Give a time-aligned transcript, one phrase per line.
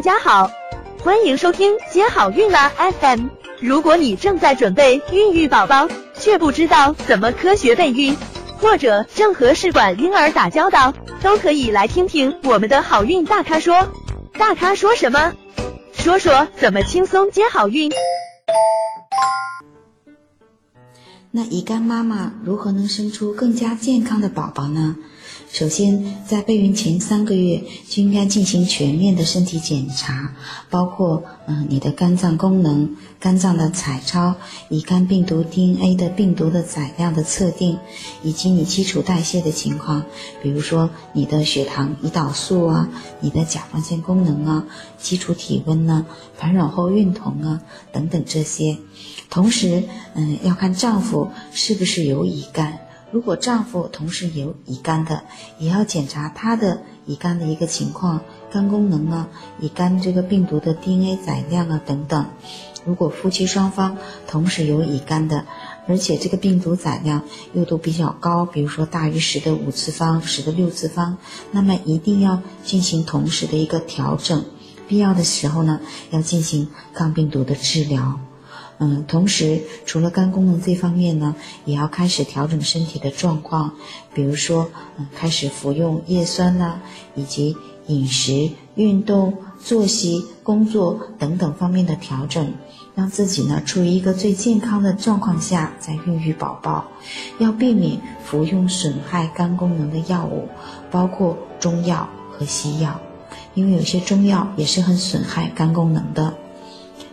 [0.00, 0.50] 大家好，
[1.00, 3.26] 欢迎收听接好运啦 FM。
[3.60, 8.16] 如果你正在准备孕育宝宝，却不知道怎么科学备孕，
[8.56, 13.92] 或者正和试管婴儿打交道，都可以来听听我们的好运大咖说。
[14.38, 15.34] 大咖说什么？
[15.92, 17.92] 说说怎么轻松接好运。
[21.30, 24.96] 那乙肝妈妈如何能生出更加健康的宝宝呢？
[25.52, 30.32] 首先，在备孕前三个月就应该进行全面的身体检查，
[30.70, 34.36] 包括嗯你的肝脏功能、肝脏的彩超、
[34.68, 37.76] 乙肝病毒 DNA 的病毒的载量的测定，
[38.22, 40.04] 以及你基础代谢的情况，
[40.40, 42.88] 比如说你的血糖、胰岛素啊，
[43.20, 44.64] 你的甲状腺功能啊，
[44.98, 46.06] 基础体温呢，
[46.38, 47.60] 排卵后孕酮啊
[47.90, 48.78] 等等这些。
[49.28, 49.82] 同时，
[50.14, 52.78] 嗯，要看丈夫是不是有乙肝。
[53.12, 55.24] 如果丈夫同时有乙肝的，
[55.58, 58.20] 也要检查他的乙肝的一个情况，
[58.52, 59.28] 肝功能啊，
[59.58, 62.26] 乙肝这个病毒的 DNA 载量啊等等。
[62.84, 65.44] 如果夫妻双方同时有乙肝的，
[65.86, 67.22] 而且这个病毒载量
[67.52, 71.18] 又都比较高，比如说大于十的五次方、十的六次方，
[71.50, 74.44] 那么一定要进行同时的一个调整，
[74.86, 78.20] 必要的时候呢，要进行抗病毒的治疗。
[78.82, 81.36] 嗯，同时除了肝功能这方面呢，
[81.66, 83.74] 也要开始调整身体的状况，
[84.14, 86.80] 比如说，嗯，开始服用叶酸啦，
[87.14, 87.54] 以及
[87.88, 92.54] 饮食、运动、作息、工作等等方面的调整，
[92.94, 96.86] 让自己呢处于一个最健康的状况下再孕育宝宝。
[97.38, 100.48] 要避免服用损害肝功能的药物，
[100.90, 102.98] 包括中药和西药，
[103.52, 106.32] 因为有些中药也是很损害肝功能的。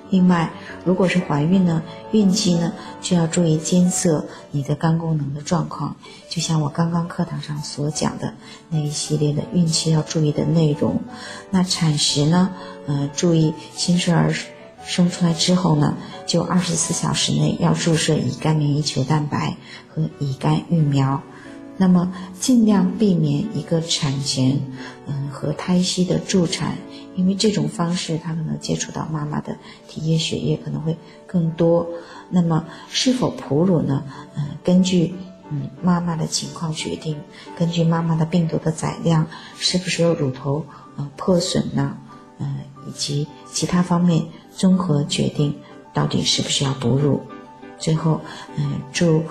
[0.10, 0.50] 另外，
[0.88, 2.72] 如果是怀孕呢，孕期呢
[3.02, 5.98] 就要注意监测你的肝功能的状况，
[6.30, 8.36] 就像我刚刚课堂上所讲的
[8.70, 11.02] 那一系列的孕期要注意的内容。
[11.52, 12.52] 那产时呢，
[12.86, 14.34] 呃，注意新生儿
[14.86, 19.58] 生出来之后呢，就二十四小时内要注射乙肝免疫球蛋白
[19.94, 21.22] 和乙肝疫苗。
[21.80, 24.60] 那么尽量避免一个产前，
[25.06, 26.76] 嗯，和胎息的助产，
[27.16, 29.58] 因为这种方式它可能接触到妈妈的
[29.88, 31.88] 体液血液可能会更多。
[32.32, 34.04] 那么是否哺乳呢？
[34.36, 35.14] 嗯，根据
[35.52, 37.16] 嗯妈妈的情况决定，
[37.56, 39.28] 根据妈妈的病毒的载量，
[39.60, 40.66] 是不是有乳头
[40.96, 41.96] 呃破损呢？
[42.40, 42.56] 嗯，
[42.88, 45.56] 以及其他方面综合决定
[45.94, 47.22] 到底是不是要哺乳。
[47.78, 48.22] 最后，
[48.56, 49.24] 嗯，祝。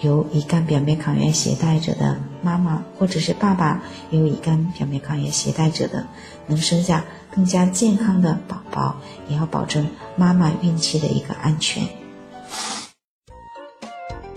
[0.00, 6.06] 有乙肝表面抗原携带者的妈妈或者是爸爸，有乙肝表面抗原携带者的，
[6.46, 8.96] 能生下更加健康的宝宝，
[9.28, 11.86] 也要保证妈妈孕期的一个安全。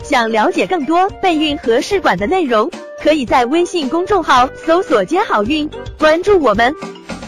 [0.04, 2.70] 想了解更多备孕和试管的内容，
[3.02, 6.76] 可以在微信公众号搜索“接好运”，关注我们，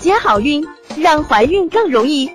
[0.01, 0.61] 接好运，
[0.97, 2.29] 让怀孕更容易。